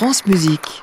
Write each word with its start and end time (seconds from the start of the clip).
France 0.00 0.24
Musique. 0.24 0.82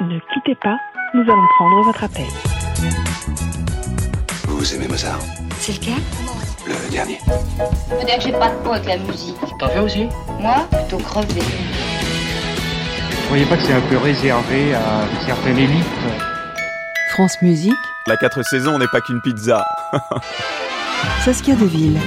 Ne 0.00 0.20
quittez 0.32 0.54
pas, 0.62 0.78
nous 1.12 1.22
allons 1.22 1.46
prendre 1.56 1.82
votre 1.82 2.04
appel. 2.04 2.22
Vous 4.46 4.74
aimez 4.76 4.86
Mozart 4.86 5.18
C'est 5.58 5.72
lequel? 5.72 6.00
Le 6.68 6.92
dernier. 6.92 7.18
Faut 7.18 8.06
dire 8.06 8.18
que 8.18 8.22
j'ai 8.22 8.30
pas 8.30 8.50
de 8.50 8.62
peau 8.62 8.74
avec 8.74 8.86
la 8.86 8.98
musique. 8.98 9.34
T'en 9.58 9.68
fais 9.70 9.80
aussi? 9.80 10.08
Moi, 10.38 10.64
plutôt 10.70 10.98
crevé. 10.98 11.40
Vous 11.40 13.26
croyez 13.26 13.44
pas 13.46 13.56
que 13.56 13.62
c'est 13.64 13.72
un 13.72 13.80
peu 13.80 13.96
réservé 13.96 14.72
à 14.76 15.02
une 15.12 15.26
certaine 15.26 15.58
élite? 15.58 15.84
France 17.10 17.34
Musique, 17.42 17.74
La 18.06 18.16
4 18.16 18.40
saisons 18.44 18.78
n'est 18.78 18.86
pas 18.86 19.00
qu'une 19.00 19.20
pizza. 19.20 19.64
Saskia 21.24 21.56
Deville. 21.56 21.98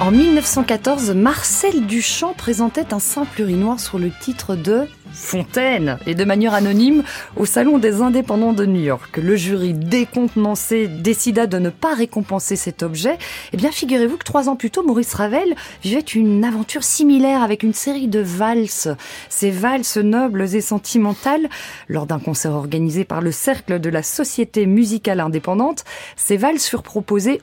En 0.00 0.12
1914, 0.12 1.10
Marcel 1.10 1.84
Duchamp 1.84 2.32
présentait 2.32 2.94
un 2.94 2.98
simple 2.98 3.42
urinoir 3.42 3.78
sur 3.78 3.98
le 3.98 4.10
titre 4.10 4.56
de 4.56 4.86
Fontaine 5.12 5.98
et 6.06 6.14
de 6.14 6.24
manière 6.24 6.54
anonyme 6.54 7.02
au 7.36 7.44
Salon 7.44 7.76
des 7.76 8.00
indépendants 8.00 8.54
de 8.54 8.64
New 8.64 8.80
York. 8.80 9.18
Le 9.18 9.36
jury 9.36 9.74
décontenancé 9.74 10.88
décida 10.88 11.46
de 11.46 11.58
ne 11.58 11.68
pas 11.68 11.94
récompenser 11.94 12.56
cet 12.56 12.82
objet. 12.82 13.18
Eh 13.52 13.58
bien, 13.58 13.70
figurez-vous 13.70 14.16
que 14.16 14.24
trois 14.24 14.48
ans 14.48 14.56
plus 14.56 14.70
tôt, 14.70 14.82
Maurice 14.82 15.12
Ravel 15.12 15.54
vivait 15.82 16.00
une 16.00 16.46
aventure 16.46 16.82
similaire 16.82 17.42
avec 17.42 17.62
une 17.62 17.74
série 17.74 18.08
de 18.08 18.20
valses. 18.20 18.96
Ces 19.28 19.50
valses 19.50 19.98
nobles 19.98 20.54
et 20.54 20.62
sentimentales, 20.62 21.50
lors 21.88 22.06
d'un 22.06 22.20
concert 22.20 22.52
organisé 22.52 23.04
par 23.04 23.20
le 23.20 23.32
Cercle 23.32 23.78
de 23.78 23.90
la 23.90 24.02
Société 24.02 24.64
musicale 24.64 25.20
indépendante, 25.20 25.84
ces 26.16 26.38
valses 26.38 26.64
furent 26.64 26.82
proposées 26.82 27.42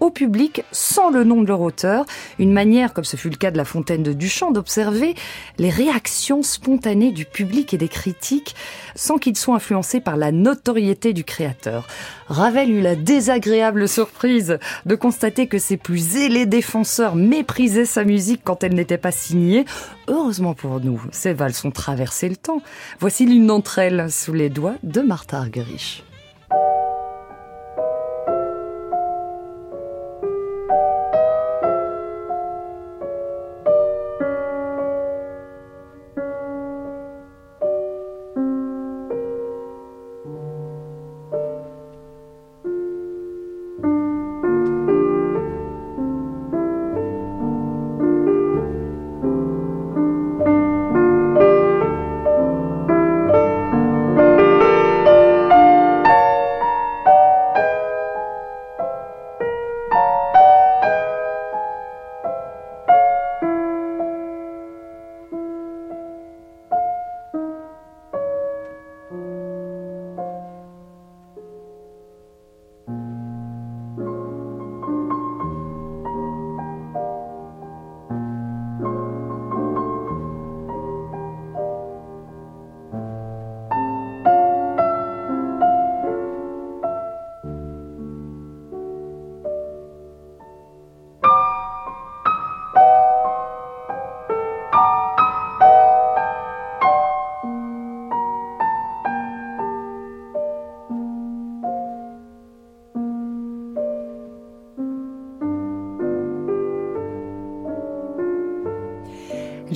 au 0.00 0.10
public 0.10 0.64
sans 0.72 1.10
le 1.10 1.24
nom 1.24 1.42
de 1.42 1.48
leur 1.48 1.60
auteur, 1.60 2.06
une 2.38 2.52
manière, 2.52 2.92
comme 2.92 3.04
ce 3.04 3.16
fut 3.16 3.30
le 3.30 3.36
cas 3.36 3.50
de 3.50 3.56
la 3.56 3.64
fontaine 3.64 4.02
de 4.02 4.12
Duchamp, 4.12 4.52
d'observer 4.52 5.14
les 5.58 5.70
réactions 5.70 6.42
spontanées 6.42 7.12
du 7.12 7.24
public 7.24 7.74
et 7.74 7.78
des 7.78 7.88
critiques 7.88 8.54
sans 8.94 9.18
qu'ils 9.18 9.36
soient 9.36 9.56
influencés 9.56 10.00
par 10.00 10.16
la 10.16 10.32
notoriété 10.32 11.12
du 11.12 11.24
créateur. 11.24 11.86
Ravel 12.28 12.70
eut 12.70 12.80
la 12.80 12.94
désagréable 12.94 13.88
surprise 13.88 14.58
de 14.86 14.94
constater 14.94 15.46
que 15.46 15.58
ses 15.58 15.76
plus 15.76 15.98
zélés 15.98 16.46
défenseurs 16.46 17.16
méprisaient 17.16 17.84
sa 17.84 18.04
musique 18.04 18.42
quand 18.44 18.62
elle 18.64 18.74
n'était 18.74 18.98
pas 18.98 19.12
signée. 19.12 19.64
Heureusement 20.08 20.54
pour 20.54 20.80
nous, 20.80 21.00
ces 21.10 21.32
valses 21.32 21.64
ont 21.64 21.70
traversé 21.70 22.28
le 22.28 22.36
temps. 22.36 22.62
Voici 23.00 23.26
l'une 23.26 23.46
d'entre 23.46 23.78
elles 23.78 24.10
sous 24.10 24.32
les 24.32 24.50
doigts 24.50 24.76
de 24.82 25.00
Martha 25.00 25.38
Argerich. 25.38 26.04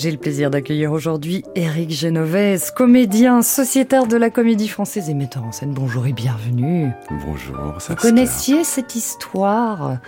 J'ai 0.02 0.10
le 0.10 0.16
plaisir 0.18 0.50
d'accueillir 0.50 0.90
aujourd'hui 0.90 1.44
Éric 1.54 1.92
Genovese, 1.92 2.72
comédien, 2.72 3.40
sociétaire 3.40 4.08
de 4.08 4.16
la 4.16 4.30
comédie 4.30 4.66
française 4.66 5.08
et 5.08 5.14
metteur 5.14 5.44
en 5.44 5.52
scène. 5.52 5.74
Bonjour 5.74 6.08
et 6.08 6.12
bienvenue. 6.12 6.90
Bonjour, 7.24 7.78
Vous 7.88 7.94
connaissiez 7.94 8.64
cette 8.64 8.96
histoire, 8.96 9.98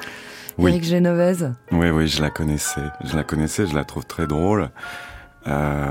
Oui. 0.59 0.73
Éric 0.73 0.83
Genovese 0.83 1.53
Oui, 1.71 1.91
oui, 1.91 2.09
je 2.09 2.21
la 2.21 2.31
connaissais. 2.31 2.81
Je 3.05 3.15
la 3.15 3.23
connaissais, 3.23 3.69
je 3.69 3.75
la 3.77 3.85
trouve 3.85 4.05
très 4.05 4.27
drôle. 4.27 4.71
Euh, 5.47 5.87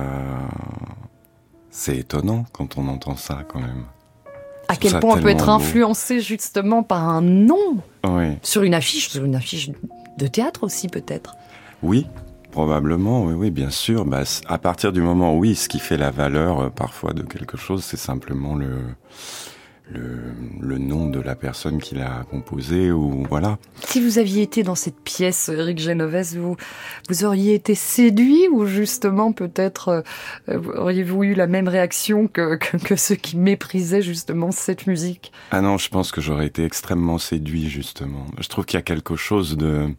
C'est 1.69 1.95
étonnant 1.95 2.43
quand 2.51 2.77
on 2.77 2.89
entend 2.89 3.15
ça, 3.15 3.43
quand 3.47 3.61
même. 3.61 3.85
À 4.67 4.75
quel 4.75 4.91
ça 4.91 4.99
point 4.99 5.15
on 5.17 5.21
peut 5.21 5.29
être 5.29 5.45
beau. 5.45 5.51
influencé 5.53 6.19
justement 6.19 6.83
par 6.83 7.07
un 7.07 7.21
nom 7.21 7.77
Oui, 8.05 8.37
sur 8.41 8.63
une 8.63 8.73
affiche, 8.73 9.07
sur 9.11 9.23
une 9.23 9.35
affiche 9.35 9.69
de 10.17 10.27
théâtre 10.27 10.63
aussi 10.65 10.89
peut-être. 10.89 11.37
oui, 11.81 12.05
probablement, 12.53 13.25
oui, 13.25 13.33
oui, 13.33 13.49
bien 13.49 13.71
sûr. 13.71 14.05
Bah, 14.05 14.21
à 14.45 14.57
partir 14.59 14.93
du 14.93 15.01
moment, 15.01 15.35
oui, 15.35 15.55
ce 15.55 15.67
qui 15.67 15.79
fait 15.79 15.97
la 15.97 16.11
valeur 16.11 16.59
euh, 16.59 16.69
parfois 16.69 17.13
de 17.13 17.23
quelque 17.23 17.57
chose, 17.57 17.83
c'est 17.83 17.97
simplement 17.97 18.55
le, 18.55 18.77
le, 19.91 20.19
le 20.61 20.77
nom 20.77 21.09
de 21.09 21.19
la 21.19 21.35
personne 21.35 21.79
qui 21.79 21.95
l'a 21.95 22.25
composé, 22.29 22.91
ou 22.91 23.25
voilà. 23.27 23.57
Si 23.87 23.99
vous 23.99 24.19
aviez 24.19 24.43
été 24.43 24.61
dans 24.61 24.75
cette 24.75 25.01
pièce, 25.03 25.49
Éric 25.49 25.79
Genovese, 25.79 26.37
vous, 26.37 26.55
vous 27.09 27.25
auriez 27.25 27.55
été 27.55 27.73
séduit 27.73 28.47
ou 28.49 28.67
justement 28.67 29.31
peut-être 29.31 30.03
euh, 30.47 30.59
auriez-vous 30.75 31.23
eu 31.23 31.33
la 31.33 31.47
même 31.47 31.67
réaction 31.67 32.27
que, 32.27 32.55
que, 32.57 32.77
que 32.77 32.95
ceux 32.95 33.15
qui 33.15 33.35
méprisaient 33.35 34.03
justement 34.03 34.51
cette 34.51 34.85
musique? 34.85 35.31
Ah 35.49 35.61
non, 35.61 35.79
je 35.79 35.89
pense 35.89 36.11
que 36.11 36.21
j'aurais 36.21 36.45
été 36.45 36.63
extrêmement 36.63 37.17
séduit 37.17 37.67
justement. 37.67 38.25
Je 38.39 38.47
trouve 38.47 38.65
qu'il 38.65 38.77
y 38.77 38.79
a 38.79 38.83
quelque 38.83 39.15
chose 39.15 39.57
de, 39.57 39.89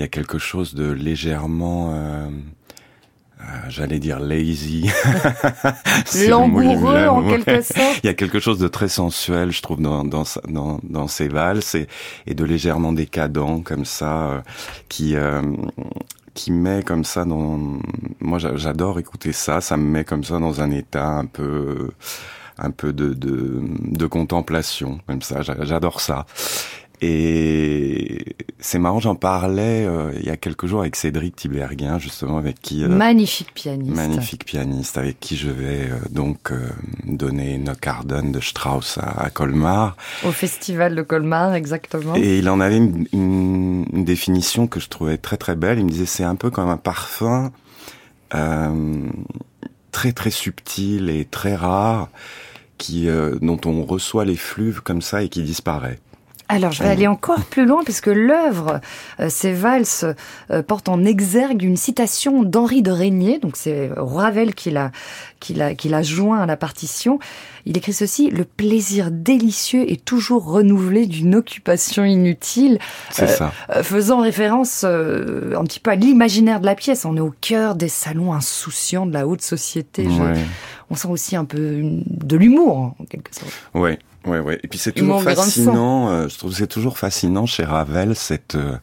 il 0.00 0.02
y 0.02 0.04
a 0.04 0.08
quelque 0.08 0.38
chose 0.38 0.74
de 0.74 0.90
légèrement, 0.90 1.90
euh, 1.92 2.28
euh, 3.40 3.44
j'allais 3.68 3.98
dire 3.98 4.18
lazy. 4.18 4.88
Langoureux 6.26 7.06
en 7.06 7.22
ouais. 7.22 7.38
quelque 7.42 7.62
sorte 7.62 8.00
Il 8.02 8.06
y 8.06 8.08
a 8.08 8.14
quelque 8.14 8.40
chose 8.40 8.58
de 8.58 8.66
très 8.66 8.88
sensuel, 8.88 9.50
je 9.52 9.60
trouve, 9.60 9.82
dans 9.82 10.04
dans 10.04 10.24
dans, 10.48 10.80
dans 10.82 11.06
ces 11.06 11.28
valses 11.28 11.74
et, 11.74 11.86
et 12.26 12.32
de 12.34 12.44
légèrement 12.44 12.92
décadent 12.94 13.62
comme 13.62 13.84
ça, 13.84 14.30
euh, 14.30 14.40
qui 14.88 15.16
euh, 15.16 15.42
qui 16.32 16.50
met 16.50 16.82
comme 16.82 17.04
ça 17.04 17.26
dans. 17.26 17.58
Moi, 18.20 18.38
j'a- 18.38 18.56
j'adore 18.56 18.98
écouter 19.00 19.32
ça. 19.32 19.60
Ça 19.60 19.76
me 19.76 19.84
met 19.84 20.04
comme 20.04 20.24
ça 20.24 20.38
dans 20.38 20.62
un 20.62 20.70
état 20.70 21.08
un 21.08 21.26
peu 21.26 21.90
un 22.56 22.70
peu 22.70 22.92
de 22.94 23.12
de, 23.14 23.60
de 23.82 24.06
contemplation, 24.06 24.98
comme 25.06 25.20
ça. 25.22 25.42
J'a- 25.42 25.62
J'adore 25.64 26.00
ça. 26.00 26.24
Et 27.02 28.36
c'est 28.58 28.78
marrant, 28.78 29.00
j'en 29.00 29.14
parlais 29.14 29.86
euh, 29.86 30.12
il 30.18 30.26
y 30.26 30.30
a 30.30 30.36
quelques 30.36 30.66
jours 30.66 30.80
avec 30.80 30.96
Cédric 30.96 31.34
Tiberghien, 31.34 31.98
justement, 31.98 32.36
avec 32.36 32.60
qui 32.60 32.84
euh, 32.84 32.88
Magnifique 32.88 33.54
pianiste. 33.54 33.96
Magnifique 33.96 34.44
pianiste 34.44 34.98
avec 34.98 35.18
qui 35.18 35.36
je 35.36 35.48
vais 35.48 35.88
euh, 35.90 35.98
donc 36.10 36.52
euh, 36.52 36.68
donner 37.06 37.56
Nockarden 37.58 38.32
de 38.32 38.40
Strauss 38.40 38.98
à, 38.98 39.22
à 39.24 39.30
Colmar. 39.30 39.96
Au 40.26 40.30
festival 40.32 40.94
de 40.94 41.02
Colmar, 41.02 41.54
exactement. 41.54 42.14
Et 42.16 42.38
il 42.40 42.48
en 42.50 42.60
avait 42.60 42.76
une, 42.76 43.06
une- 43.12 43.86
une 43.92 44.04
définition 44.04 44.66
que 44.66 44.78
je 44.80 44.88
trouvais 44.88 45.16
très 45.16 45.36
très 45.38 45.56
belle. 45.56 45.78
Il 45.78 45.86
me 45.86 45.90
disait 45.90 46.06
c'est 46.06 46.24
un 46.24 46.36
peu 46.36 46.50
comme 46.50 46.68
un 46.68 46.76
parfum 46.76 47.50
euh, 48.34 49.08
très 49.90 50.12
très 50.12 50.30
subtil 50.30 51.08
et 51.10 51.24
très 51.24 51.54
rare 51.56 52.08
qui 52.78 53.08
euh, 53.08 53.36
dont 53.42 53.60
on 53.64 53.84
reçoit 53.84 54.24
les 54.24 54.36
fluves 54.36 54.80
comme 54.82 55.02
ça 55.02 55.22
et 55.22 55.28
qui 55.28 55.42
disparaît. 55.42 55.98
Alors, 56.52 56.72
je 56.72 56.82
vais 56.82 56.88
aller 56.88 57.06
encore 57.06 57.44
plus 57.44 57.64
loin 57.64 57.82
puisque 57.84 58.08
l'œuvre, 58.08 58.80
euh, 59.20 59.28
ces 59.30 59.52
valses, 59.52 60.04
euh, 60.50 60.62
porte 60.62 60.88
en 60.88 61.04
exergue 61.04 61.62
une 61.62 61.76
citation 61.76 62.42
d'Henri 62.42 62.82
de 62.82 62.90
Régnier. 62.90 63.38
Donc, 63.38 63.56
c'est 63.56 63.90
Ravel 63.96 64.54
qui 64.54 64.70
l'a, 64.72 64.90
qui 65.38 65.54
l'a, 65.54 65.74
qui 65.74 65.88
l'a 65.88 66.02
joint 66.02 66.40
à 66.40 66.46
la 66.46 66.56
partition. 66.56 67.20
Il 67.66 67.76
écrit 67.76 67.92
ceci 67.92 68.30
le 68.30 68.44
plaisir 68.44 69.10
délicieux 69.12 69.88
est 69.90 70.04
toujours 70.04 70.44
renouvelé 70.50 71.06
d'une 71.06 71.36
occupation 71.36 72.04
inutile. 72.04 72.78
C'est 73.10 73.28
ça. 73.28 73.52
euh, 73.76 73.82
faisant 73.84 74.20
référence 74.20 74.82
euh, 74.84 75.54
un 75.56 75.62
petit 75.64 75.78
peu 75.78 75.92
à 75.92 75.94
l'imaginaire 75.94 76.60
de 76.60 76.66
la 76.66 76.74
pièce. 76.74 77.04
On 77.04 77.16
est 77.16 77.20
au 77.20 77.32
cœur 77.40 77.76
des 77.76 77.88
salons 77.88 78.32
insouciants 78.32 79.06
de 79.06 79.12
la 79.12 79.26
haute 79.28 79.42
société. 79.42 80.04
Je- 80.10 80.20
Ouais. 80.20 80.34
On 80.92 80.96
sent 80.96 81.06
aussi 81.08 81.36
un 81.36 81.44
peu 81.44 81.74
une- 81.74 82.02
de 82.08 82.36
l'humour, 82.36 82.94
en 82.98 83.04
quelque 83.08 83.32
sorte. 83.32 83.52
Ouais, 83.74 84.00
ouais, 84.26 84.38
ouais. 84.40 84.60
Et 84.62 84.68
puis 84.68 84.78
c'est 84.78 84.92
toujours 84.92 85.22
fascinant. 85.46 86.08
euh, 86.10 86.28
je 86.28 86.38
trouve 86.38 86.52
c'est 86.54 86.66
toujours 86.66 86.98
fascinant 86.98 87.46
chez 87.46 87.64
Ravel 87.64 88.14
cette 88.16 88.54
euh, 88.54 88.76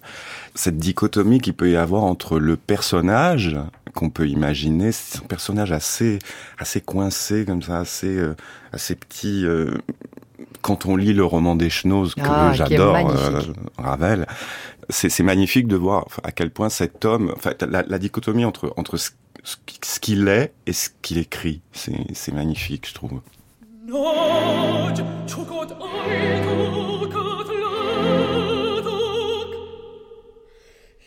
cette 0.55 0.77
dichotomie 0.77 1.39
qu'il 1.39 1.53
peut 1.53 1.69
y 1.69 1.75
avoir 1.75 2.03
entre 2.03 2.39
le 2.39 2.57
personnage 2.57 3.55
qu'on 3.93 4.09
peut 4.09 4.27
imaginer, 4.27 4.91
c'est 4.91 5.19
un 5.19 5.27
personnage 5.27 5.71
assez 5.71 6.19
assez 6.57 6.81
coincé 6.81 7.45
comme 7.45 7.61
ça, 7.61 7.79
assez 7.79 8.07
euh, 8.17 8.35
assez 8.73 8.95
petit. 8.95 9.45
euh, 9.45 9.75
quand 10.61 10.85
on 10.85 10.95
lit 10.97 11.13
le 11.13 11.23
roman 11.23 11.55
des 11.55 11.69
Chenozes 11.69 12.13
que 12.15 12.21
Ah, 12.23 12.53
j'adore, 12.53 12.95
euh, 13.09 13.41
Ravel, 13.77 14.27
c'est 14.89 15.09
c'est 15.09 15.23
magnifique 15.23 15.67
de 15.67 15.75
voir 15.75 16.07
à 16.23 16.31
quel 16.31 16.49
point 16.51 16.69
cet 16.69 17.05
homme, 17.05 17.31
enfin 17.35 17.51
la, 17.61 17.83
la 17.87 17.99
dichotomie 17.99 18.43
entre 18.45 18.73
entre 18.77 18.97
ce, 18.97 19.11
ce 19.43 19.55
qui- 19.65 19.79
ce 19.83 19.99
qu'il 19.99 20.27
est 20.27 20.53
et 20.65 20.73
ce 20.73 20.89
qu'il 21.01 21.17
écrit, 21.19 21.61
c'est 21.73 21.95
c'est 22.13 22.33
magnifique, 22.33 22.87
je 22.89 22.93
trouve. 22.93 23.21
Nagy 23.87 25.03
csukott 25.25 25.75
ajtókat 25.79 27.47
látok, 27.47 28.85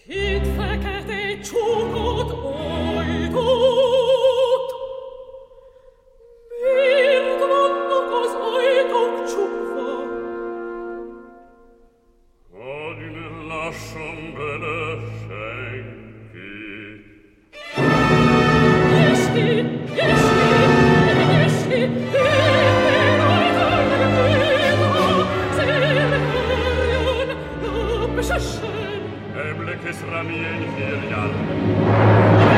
hét 0.07 0.47
fekete 0.47 1.39
csukott 1.41 2.40
Ihr 29.35 29.55
Blick 29.55 29.85
ist 29.89 30.03
ramieren 30.11 30.65
hier, 30.77 31.11
ja. 31.11 32.50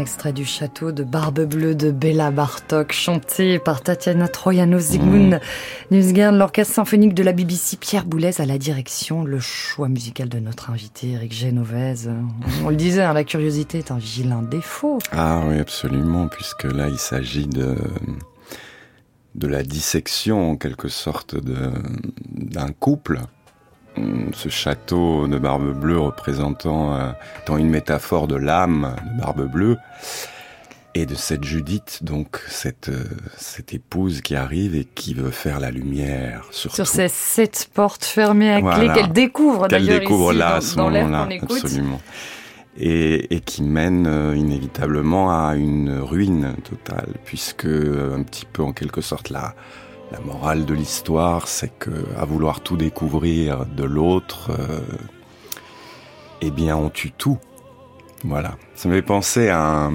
Extrait 0.00 0.32
du 0.32 0.44
château 0.44 0.90
de 0.90 1.04
Barbe 1.04 1.44
Bleue 1.44 1.74
de 1.74 1.90
Béla 1.90 2.30
Bartok, 2.30 2.92
chanté 2.92 3.58
par 3.58 3.82
Tatiana 3.82 4.26
Troyano 4.26 4.78
Zygmunt 4.78 5.38
Nusgard, 5.90 6.32
l'orchestre 6.32 6.74
symphonique 6.74 7.14
de 7.14 7.22
la 7.22 7.32
BBC, 7.32 7.76
Pierre 7.76 8.06
Boulez 8.06 8.40
à 8.40 8.46
la 8.46 8.58
direction, 8.58 9.22
le 9.22 9.38
choix 9.38 9.88
musical 9.88 10.28
de 10.28 10.38
notre 10.38 10.70
invité, 10.70 11.10
Eric 11.10 11.32
Genovese. 11.32 12.10
On 12.64 12.70
le 12.70 12.76
disait, 12.76 13.02
hein, 13.02 13.12
la 13.12 13.24
curiosité 13.24 13.78
est 13.78 13.90
un 13.90 13.98
vilain 13.98 14.42
défaut. 14.42 14.98
Ah 15.12 15.42
oui, 15.46 15.58
absolument, 15.58 16.28
puisque 16.28 16.64
là, 16.64 16.88
il 16.88 16.98
s'agit 16.98 17.46
de 17.46 17.76
de 19.36 19.46
la 19.46 19.62
dissection 19.62 20.50
en 20.50 20.56
quelque 20.56 20.88
sorte 20.88 21.36
d'un 21.36 22.72
couple. 22.72 23.20
Hum, 24.00 24.30
Ce 24.34 24.48
château 24.48 25.26
de 25.26 25.38
Barbe 25.38 25.72
Bleue 25.78 25.98
représentant 26.00 26.94
euh, 26.94 27.10
étant 27.42 27.56
une 27.58 27.68
métaphore 27.68 28.26
de 28.28 28.36
l'âme 28.36 28.94
de 29.14 29.20
Barbe 29.20 29.50
Bleue 29.50 29.76
et 30.94 31.06
de 31.06 31.14
cette 31.14 31.44
Judith, 31.44 32.00
donc 32.02 32.40
cette 32.48 32.88
euh, 32.88 33.04
cette 33.36 33.72
épouse 33.74 34.22
qui 34.22 34.34
arrive 34.34 34.74
et 34.74 34.84
qui 34.84 35.14
veut 35.14 35.30
faire 35.30 35.60
la 35.60 35.70
lumière 35.70 36.44
sur, 36.50 36.74
Sur 36.74 36.84
tout. 36.84 36.90
ces 36.92 37.08
sept 37.08 37.70
portes 37.72 38.04
fermées 38.04 38.52
à 38.52 38.60
clé 38.60 38.88
qu'elle 38.94 39.12
découvre 39.12 39.68
qu'elle 39.68 39.86
découvre 39.86 40.30
ici, 40.32 40.38
là 40.40 40.54
à 40.56 40.60
ce 40.60 40.76
moment-là, 40.78 41.28
absolument. 41.42 42.00
Et, 42.76 43.34
et 43.34 43.40
qui 43.40 43.62
mène 43.62 44.06
euh, 44.06 44.34
inévitablement 44.36 45.30
à 45.30 45.54
une 45.56 45.98
ruine 46.00 46.54
totale, 46.64 47.14
puisque 47.24 47.66
euh, 47.66 48.16
un 48.16 48.22
petit 48.22 48.46
peu 48.46 48.62
en 48.62 48.72
quelque 48.72 49.00
sorte 49.00 49.28
la 49.30 49.54
la 50.12 50.20
morale 50.20 50.64
de 50.66 50.74
l'histoire, 50.74 51.46
c'est 51.48 51.72
que 51.78 51.90
à 52.18 52.24
vouloir 52.24 52.60
tout 52.60 52.76
découvrir 52.76 53.64
de 53.66 53.84
l'autre, 53.84 54.50
euh, 54.58 54.80
eh 56.40 56.50
bien 56.50 56.76
on 56.76 56.90
tue 56.90 57.12
tout. 57.12 57.38
Voilà. 58.24 58.56
Ça 58.74 58.88
me 58.88 58.94
fait 58.94 59.02
penser 59.02 59.48
à 59.48 59.90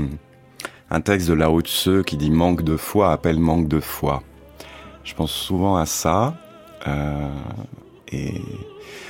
un, 0.89 1.01
texte 1.01 1.27
de 1.27 1.33
Lao 1.33 1.61
Tse 1.61 2.03
qui 2.05 2.17
dit 2.17 2.31
manque 2.31 2.63
de 2.63 2.77
foi 2.77 3.11
appelle 3.11 3.39
manque 3.39 3.67
de 3.67 3.79
foi. 3.79 4.23
Je 5.03 5.13
pense 5.13 5.31
souvent 5.31 5.75
à 5.75 5.85
ça. 5.85 6.35
Euh, 6.87 7.29
et 8.11 8.41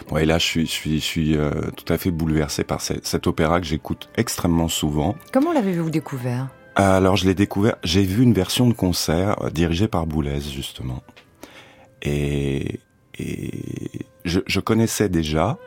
Bon, 0.10 0.18
et 0.18 0.26
là, 0.26 0.38
je 0.38 0.62
suis, 0.66 1.36
euh, 1.36 1.50
tout 1.76 1.92
à 1.92 1.98
fait 1.98 2.12
bouleversé 2.12 2.64
par 2.64 2.80
ce- 2.82 2.94
cet 3.02 3.26
opéra 3.28 3.60
que 3.60 3.66
j'écoute 3.66 4.08
extrêmement 4.16 4.68
souvent. 4.68 5.16
Comment 5.34 5.52
l'avez-vous 5.52 5.90
découvert? 5.90 6.48
Alors, 6.76 7.16
je 7.16 7.26
l'ai 7.26 7.36
découvert. 7.36 7.76
J'ai 7.84 8.04
vu 8.04 8.24
une 8.24 8.34
version 8.34 8.68
de 8.68 8.74
concert 8.74 9.42
euh, 9.42 9.50
dirigée 9.50 9.88
par 9.88 10.06
Boulez, 10.06 10.42
justement. 10.42 11.02
Et, 12.02 12.80
et 13.18 13.52
je, 14.26 14.42
je 14.46 14.60
connaissais 14.60 15.08
déjà, 15.08 15.58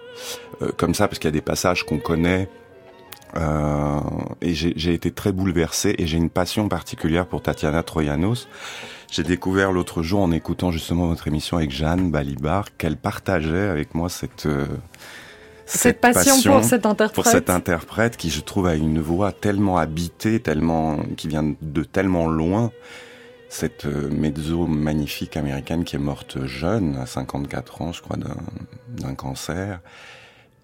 euh, 0.63 0.71
comme 0.77 0.95
ça, 0.95 1.09
parce 1.09 1.19
qu'il 1.19 1.29
y 1.29 1.33
a 1.33 1.33
des 1.33 1.41
passages 1.41 1.85
qu'on 1.85 1.99
connaît. 1.99 2.49
Euh, 3.37 4.01
et 4.41 4.55
j'ai 4.55 4.95
été 4.95 5.11
très 5.11 5.33
bouleversé 5.33 5.95
et 5.99 6.07
j'ai 6.07 6.17
une 6.17 6.31
passion 6.31 6.69
particulière 6.69 7.27
pour 7.27 7.43
Tatiana 7.43 7.83
Troyanos. 7.83 8.49
J'ai 9.11 9.23
découvert 9.23 9.73
l'autre 9.73 10.03
jour 10.03 10.21
en 10.21 10.33
écoutant 10.33 10.71
justement 10.71 11.07
votre 11.07 11.29
émission 11.29 11.57
avec 11.57 11.71
Jeanne 11.71 12.11
Balibar 12.11 12.77
qu'elle 12.77 12.97
partageait 12.97 13.69
avec 13.69 13.95
moi 13.95 14.09
cette 14.09 14.47
euh, 14.47 14.67
Cette 15.69 16.01
passion, 16.01 16.41
pour 16.51 16.65
cet 16.65 16.87
interprète. 16.87 17.15
pour 17.15 17.27
cet 17.27 17.51
interprète 17.51 18.17
qui 18.17 18.31
je 18.31 18.41
trouve 18.41 18.67
a 18.67 18.75
une 18.75 19.01
voix 19.01 19.33
tellement 19.33 19.77
habitée, 19.77 20.41
tellement 20.41 20.99
qui 21.17 21.29
vient 21.29 21.55
de 21.61 21.85
tellement 21.85 22.27
loin. 22.27 22.73
Cette 23.51 23.85
euh, 23.87 24.11
mezzo 24.11 24.67
magnifique 24.67 25.37
américaine 25.37 25.85
qui 25.85 25.97
est 25.97 26.01
morte 26.01 26.45
jeune, 26.47 26.97
à 26.97 27.07
54 27.07 27.83
ans, 27.83 27.93
je 27.93 28.03
crois, 28.03 28.17
d'un 28.17 28.37
d'un 28.89 29.15
cancer, 29.15 29.81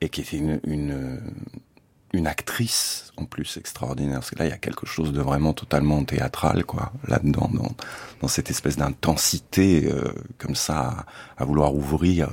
et 0.00 0.08
qui 0.08 0.22
était 0.22 0.38
une, 0.38 0.60
une, 0.64 1.20
une 2.14 2.26
actrice 2.26 3.12
en 3.16 3.26
plus 3.26 3.56
extraordinaire. 3.58 4.20
Parce 4.20 4.30
que 4.30 4.38
là, 4.38 4.46
il 4.46 4.50
y 4.50 4.54
a 4.54 4.58
quelque 4.58 4.86
chose 4.86 5.12
de 5.12 5.20
vraiment 5.20 5.52
totalement 5.52 6.02
théâtral, 6.04 6.64
quoi, 6.64 6.92
là-dedans, 7.08 7.50
dans, 7.52 7.72
dans 8.20 8.28
cette 8.28 8.50
espèce 8.50 8.76
d'intensité 8.76 9.86
euh, 9.86 10.12
comme 10.38 10.54
ça, 10.54 10.78
à, 10.78 11.06
à 11.42 11.44
vouloir 11.44 11.74
ouvrir 11.74 12.30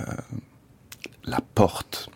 euh, 0.00 0.04
la 1.26 1.40
porte 1.54 2.08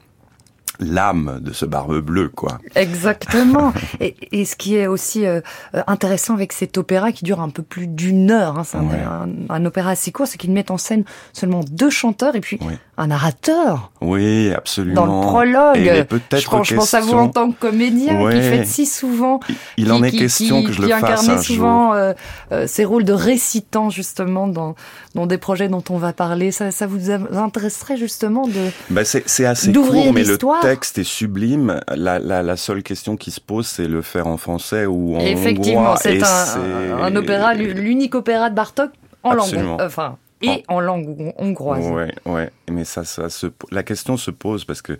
l'âme 0.82 1.40
de 1.42 1.52
ce 1.52 1.66
barbe 1.66 2.00
bleue, 2.00 2.30
quoi. 2.30 2.58
Exactement. 2.74 3.72
et, 4.00 4.16
et, 4.32 4.44
ce 4.46 4.56
qui 4.56 4.76
est 4.76 4.86
aussi 4.86 5.26
euh, 5.26 5.40
intéressant 5.86 6.32
avec 6.34 6.52
cet 6.54 6.78
opéra 6.78 7.12
qui 7.12 7.24
dure 7.24 7.40
un 7.40 7.50
peu 7.50 7.62
plus 7.62 7.86
d'une 7.86 8.30
heure, 8.30 8.58
hein, 8.58 8.64
c'est 8.64 8.78
un, 8.78 8.86
Ouais. 8.88 8.98
un, 8.98 9.28
un 9.50 9.64
opéra 9.66 9.90
assez 9.90 10.10
court, 10.10 10.26
c'est 10.26 10.38
qu'il 10.38 10.52
met 10.52 10.70
en 10.70 10.78
scène 10.78 11.04
seulement 11.34 11.60
deux 11.70 11.90
chanteurs 11.90 12.34
et 12.34 12.40
puis. 12.40 12.58
Un 13.00 13.06
narrateur 13.06 13.90
Oui, 14.02 14.52
absolument. 14.54 15.06
dans 15.06 15.20
le 15.20 15.26
prologue. 15.26 16.04
Peut-être 16.06 16.40
je, 16.42 16.48
pense, 16.48 16.68
je 16.68 16.74
pense 16.74 16.92
à 16.94 17.00
vous 17.00 17.14
en 17.14 17.28
tant 17.28 17.50
que 17.50 17.58
comédien 17.58 18.16
qui 18.18 18.22
Ouais. 18.24 18.42
faites 18.42 18.66
si 18.66 18.84
souvent. 18.84 19.40
Il- 19.48 19.54
Il 19.78 19.84
qui- 19.86 19.90
en 19.92 20.02
est 20.02 20.10
qui- 20.10 20.18
question 20.18 20.60
qui- 20.60 20.66
que 20.66 20.72
je 20.72 20.82
qui 20.82 20.88
le 20.88 20.94
fasse 20.98 21.28
un 21.28 21.34
jour. 21.36 21.42
souvent 21.44 21.94
euh, 21.94 22.12
euh, 22.52 22.66
ces 22.66 22.84
rôles 22.84 23.04
de 23.04 23.12
récitant 23.14 23.88
justement 23.88 24.48
dans, 24.48 24.74
dans 25.14 25.26
des 25.26 25.38
projets 25.38 25.68
dont 25.68 25.82
on 25.88 25.96
va 25.96 26.12
parler. 26.12 26.50
Ça, 26.52 26.70
ça 26.70 26.86
vous 26.86 27.10
intéresserait 27.10 27.96
justement 27.96 28.46
de... 28.46 28.70
Bah 28.90 29.02
c'est 29.04 29.44
assez 29.46 29.72
D'ouvrir 29.72 30.04
court, 30.04 30.12
mais 30.12 30.24
le 30.24 30.36
texte 30.60 30.98
est 30.98 31.04
sublime. 31.04 31.80
La, 31.96 32.18
la, 32.18 32.42
la 32.42 32.56
seule 32.56 32.82
question 32.82 33.16
qui 33.16 33.30
se 33.30 33.40
pose, 33.40 33.66
c'est 33.66 33.88
le 33.88 34.02
faire 34.02 34.26
en 34.26 34.36
français 34.36 34.84
ou 34.86 35.16
en 35.16 35.20
Effectivement, 35.20 35.80
hongrois. 35.80 35.96
c'est 36.02 36.22
un, 36.22 36.24
c'est- 36.26 36.92
un 37.02 37.16
opéra, 37.16 37.54
l'unique 37.54 38.14
opéra 38.14 38.50
de 38.50 38.54
Bartok 38.54 38.90
en 39.22 39.32
langue, 39.34 39.76
enfin, 39.80 40.16
et 40.42 40.64
en 40.68 40.80
langue 40.80 41.08
hon- 41.18 41.34
hongroise. 41.38 41.86
Ouais, 41.90 42.14
ouais. 42.26 42.50
Mais 42.70 42.84
ça, 42.84 43.04
ça 43.04 43.28
se, 43.28 43.46
la 43.70 43.82
question 43.82 44.16
se 44.16 44.30
pose 44.30 44.64
parce 44.64 44.82
que, 44.82 44.96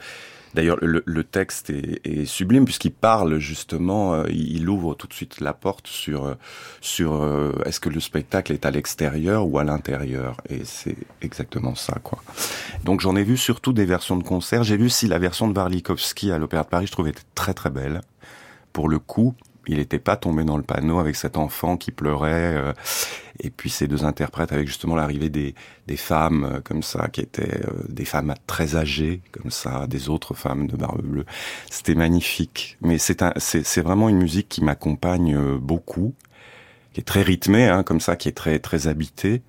d'ailleurs, 0.54 0.78
le, 0.82 1.02
le 1.06 1.24
texte 1.24 1.70
est, 1.70 2.00
est 2.04 2.24
sublime 2.24 2.64
puisqu'il 2.64 2.92
parle 2.92 3.38
justement, 3.38 4.14
euh, 4.14 4.24
il 4.30 4.68
ouvre 4.68 4.94
tout 4.94 5.06
de 5.06 5.14
suite 5.14 5.40
la 5.40 5.52
porte 5.52 5.86
sur, 5.86 6.36
sur 6.80 7.14
euh, 7.22 7.52
est-ce 7.64 7.80
que 7.80 7.88
le 7.88 8.00
spectacle 8.00 8.52
est 8.52 8.66
à 8.66 8.70
l'extérieur 8.70 9.46
ou 9.46 9.58
à 9.58 9.64
l'intérieur? 9.64 10.36
Et 10.48 10.60
c'est 10.64 10.96
exactement 11.22 11.74
ça, 11.74 11.96
quoi. 12.02 12.22
Donc 12.84 13.00
j'en 13.00 13.16
ai 13.16 13.22
vu 13.22 13.36
surtout 13.36 13.72
des 13.72 13.84
versions 13.84 14.16
de 14.16 14.24
concert. 14.24 14.62
J'ai 14.64 14.76
vu 14.76 14.90
si 14.90 15.06
la 15.06 15.18
version 15.18 15.48
de 15.48 15.54
Varlikovski 15.54 16.32
à 16.32 16.38
l'Opéra 16.38 16.64
de 16.64 16.68
Paris, 16.68 16.86
je 16.86 16.92
trouvais 16.92 17.10
était 17.10 17.22
très 17.34 17.54
très 17.54 17.70
belle. 17.70 18.00
Pour 18.72 18.88
le 18.88 18.98
coup, 18.98 19.34
il 19.66 19.78
n'était 19.78 19.98
pas 19.98 20.16
tombé 20.16 20.44
dans 20.44 20.56
le 20.56 20.62
panneau 20.62 20.98
avec 20.98 21.16
cet 21.16 21.36
enfant 21.36 21.76
qui 21.76 21.90
pleurait. 21.90 22.56
euh, 22.56 22.72
et 23.42 23.50
puis 23.50 23.70
ces 23.70 23.88
deux 23.88 24.04
interprètes 24.04 24.52
avec 24.52 24.66
justement 24.66 24.96
l'arrivée 24.96 25.30
des, 25.30 25.54
des 25.86 25.96
femmes 25.96 26.44
euh, 26.44 26.60
comme 26.60 26.82
ça, 26.82 27.08
qui 27.08 27.20
étaient 27.20 27.64
euh, 27.66 27.72
des 27.88 28.04
femmes 28.04 28.34
très 28.46 28.76
âgées 28.76 29.22
comme 29.32 29.50
ça, 29.50 29.86
des 29.86 30.08
autres 30.08 30.34
femmes 30.34 30.66
de 30.66 30.76
Barbe 30.76 31.02
Bleue. 31.02 31.24
C'était 31.70 31.94
magnifique. 31.94 32.76
Mais 32.82 32.98
c'est 32.98 33.22
un, 33.22 33.32
c'est, 33.36 33.80
vraiment 33.80 34.08
une 34.08 34.18
musique 34.18 34.48
qui 34.48 34.62
m'accompagne 34.62 35.34
euh, 35.34 35.58
beaucoup, 35.58 36.14
qui 36.92 37.00
est 37.00 37.04
très 37.04 37.22
rythmée, 37.22 37.66
hein, 37.68 37.82
comme 37.82 38.00
ça, 38.00 38.16
qui 38.16 38.28
est 38.28 38.36
très 38.36 38.58
très 38.58 38.88
habitée. 38.88 39.42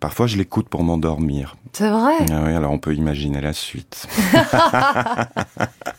Parfois, 0.00 0.26
je 0.26 0.36
l'écoute 0.36 0.68
pour 0.68 0.82
m'endormir. 0.82 1.56
C'est 1.72 1.88
vrai? 1.88 2.14
Ah 2.30 2.42
oui, 2.44 2.52
alors 2.52 2.72
on 2.72 2.78
peut 2.78 2.94
imaginer 2.94 3.40
la 3.40 3.52
suite. 3.52 4.06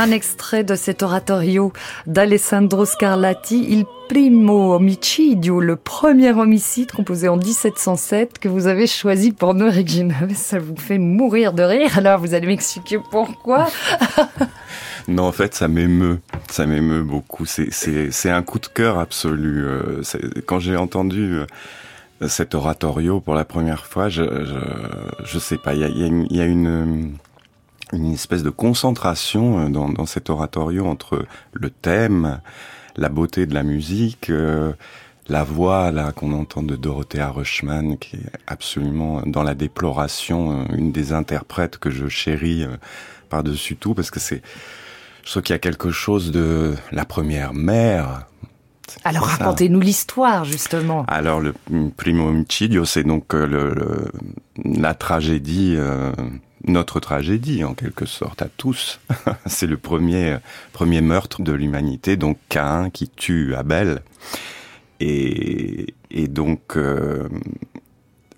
Un 0.00 0.12
extrait 0.12 0.64
de 0.64 0.76
cet 0.76 1.02
oratorio 1.02 1.74
d'Alessandro 2.06 2.86
Scarlatti, 2.86 3.66
Il 3.68 3.84
primo 4.08 4.74
omicidio, 4.74 5.60
le 5.60 5.76
premier 5.76 6.32
homicide 6.32 6.90
composé 6.90 7.28
en 7.28 7.36
1707 7.36 8.38
que 8.38 8.48
vous 8.48 8.66
avez 8.66 8.86
choisi 8.86 9.30
pour 9.30 9.52
nous, 9.52 9.66
Regina. 9.66 10.14
Ça 10.34 10.58
vous 10.58 10.74
fait 10.74 10.96
mourir 10.96 11.52
de 11.52 11.62
rire, 11.62 11.98
alors 11.98 12.18
vous 12.18 12.32
allez 12.32 12.46
m'expliquer 12.46 12.98
pourquoi. 13.10 13.68
Non, 15.08 15.24
en 15.24 15.32
fait, 15.32 15.54
ça 15.54 15.68
m'émeut. 15.68 16.20
Ça 16.50 16.64
m'émeut 16.64 17.02
beaucoup. 17.02 17.44
C'est, 17.44 18.30
un 18.30 18.42
coup 18.42 18.58
de 18.58 18.68
cœur 18.68 18.98
absolu. 18.98 19.66
Euh, 19.66 20.02
Quand 20.46 20.60
j'ai 20.60 20.76
entendu 20.76 21.34
euh, 22.22 22.28
cet 22.28 22.54
oratorio 22.54 23.20
pour 23.20 23.34
la 23.34 23.44
première 23.44 23.84
fois, 23.84 24.08
je, 24.08 24.22
je 25.24 25.38
sais 25.38 25.58
pas, 25.58 25.74
il 25.74 25.80
y 26.30 26.40
a 26.40 26.44
une, 26.44 27.16
une 27.92 28.12
espèce 28.12 28.42
de 28.42 28.50
concentration 28.50 29.58
euh, 29.58 29.68
dans, 29.68 29.88
dans 29.88 30.06
cet 30.06 30.30
oratorio 30.30 30.86
entre 30.86 31.26
le 31.52 31.70
thème, 31.70 32.40
la 32.96 33.08
beauté 33.08 33.46
de 33.46 33.54
la 33.54 33.62
musique, 33.62 34.30
euh, 34.30 34.72
la 35.28 35.44
voix 35.44 35.90
là 35.92 36.12
qu'on 36.12 36.32
entend 36.32 36.62
de 36.62 36.76
Dorothea 36.76 37.30
Rushman, 37.30 37.98
qui 37.98 38.16
est 38.16 38.32
absolument 38.46 39.22
dans 39.26 39.42
la 39.42 39.54
déploration, 39.54 40.52
euh, 40.62 40.76
une 40.76 40.92
des 40.92 41.12
interprètes 41.12 41.78
que 41.78 41.90
je 41.90 42.08
chéris 42.08 42.64
euh, 42.64 42.76
par-dessus 43.28 43.76
tout, 43.76 43.94
parce 43.94 44.10
que 44.10 44.18
c'est, 44.20 44.42
je 45.24 45.30
trouve 45.30 45.42
qu'il 45.42 45.54
y 45.54 45.56
a 45.56 45.60
quelque 45.60 45.90
chose 45.90 46.32
de 46.32 46.74
la 46.90 47.04
première 47.04 47.54
mère. 47.54 48.26
Alors 49.04 49.24
racontez-nous 49.26 49.78
l'histoire, 49.78 50.44
justement. 50.44 51.04
Alors 51.06 51.40
le 51.40 51.54
primo 51.96 52.26
omicidio, 52.28 52.84
c'est 52.84 53.04
donc 53.04 53.32
le, 53.34 53.46
le- 53.46 54.10
la 54.64 54.94
tragédie, 54.94 55.76
euh, 55.78 56.10
notre 56.66 57.00
tragédie 57.00 57.64
en 57.64 57.74
quelque 57.74 58.06
sorte 58.06 58.42
à 58.42 58.48
tous. 58.48 59.00
c'est 59.46 59.66
le 59.66 59.76
premier 59.76 60.38
premier 60.72 61.00
meurtre 61.00 61.42
de 61.42 61.52
l'humanité, 61.52 62.16
donc 62.16 62.38
Cain 62.48 62.90
qui 62.90 63.08
tue 63.08 63.54
Abel. 63.54 64.02
Et, 65.00 65.94
et 66.10 66.28
donc, 66.28 66.76
euh, 66.76 67.28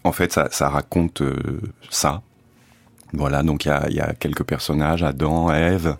en 0.04 0.12
fait, 0.12 0.32
ça, 0.32 0.48
ça 0.50 0.68
raconte 0.68 1.22
euh, 1.22 1.60
ça. 1.90 2.22
Voilà, 3.12 3.42
donc 3.42 3.66
il 3.66 3.72
y 3.90 3.94
y 3.94 4.00
a 4.00 4.14
quelques 4.14 4.44
personnages, 4.44 5.02
Adam, 5.02 5.52
Ève. 5.52 5.96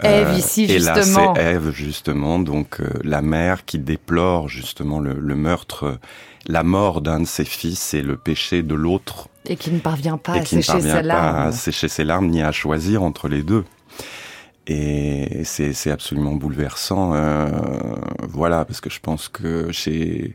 Ève, 0.00 0.36
ici, 0.36 0.64
et 0.64 0.78
là, 0.78 1.02
c'est 1.02 1.40
Ève, 1.40 1.70
justement, 1.70 2.38
donc 2.38 2.80
euh, 2.80 2.88
la 3.02 3.22
mère 3.22 3.64
qui 3.64 3.78
déplore 3.78 4.48
justement 4.48 4.98
le, 4.98 5.14
le 5.14 5.34
meurtre, 5.34 5.84
euh, 5.84 5.98
la 6.46 6.62
mort 6.62 7.00
d'un 7.00 7.20
de 7.20 7.26
ses 7.26 7.44
fils 7.44 7.94
et 7.94 8.02
le 8.02 8.16
péché 8.16 8.62
de 8.62 8.74
l'autre 8.74 9.28
Et 9.46 9.56
qui 9.56 9.70
ne 9.70 9.78
parvient 9.78 10.16
pas 10.16 10.36
et 10.36 10.40
à 10.40 10.42
qui 10.42 10.56
ne 10.56 10.62
sécher 10.62 10.72
parvient 10.78 10.94
sa 10.94 11.02
pas 11.02 11.42
à 11.44 11.52
sécher 11.52 11.88
ses 11.88 12.04
larmes 12.04 12.28
ni 12.28 12.42
à 12.42 12.50
choisir 12.52 13.02
entre 13.02 13.28
les 13.28 13.42
deux. 13.42 13.64
Et 14.66 15.42
c'est 15.44 15.90
absolument 15.90 16.32
bouleversant, 16.34 17.12
euh, 17.14 17.50
voilà, 18.22 18.64
parce 18.64 18.80
que 18.80 18.88
je 18.88 18.98
pense 18.98 19.28
que 19.28 19.70
chez, 19.72 20.32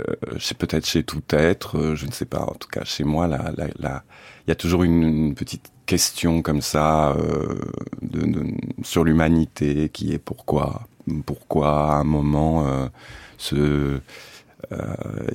euh, 0.00 0.14
chez 0.38 0.54
peut-être 0.54 0.86
chez 0.86 1.02
tout 1.02 1.20
être, 1.30 1.78
euh, 1.78 1.94
je 1.94 2.06
ne 2.06 2.10
sais 2.12 2.24
pas, 2.24 2.40
en 2.40 2.54
tout 2.54 2.68
cas 2.68 2.84
chez 2.84 3.04
moi, 3.04 3.26
là, 3.26 3.52
il 3.58 4.48
y 4.48 4.50
a 4.50 4.54
toujours 4.54 4.82
une, 4.82 5.02
une 5.02 5.34
petite 5.34 5.70
question 5.84 6.40
comme 6.40 6.62
ça 6.62 7.10
euh, 7.10 7.60
de, 8.00 8.20
de- 8.24 8.46
sur 8.82 9.04
l'humanité 9.04 9.90
qui 9.90 10.14
est 10.14 10.18
pourquoi, 10.18 10.80
pourquoi 11.26 11.92
à 11.92 11.96
un 11.96 12.04
moment 12.04 12.64
ce 13.36 14.00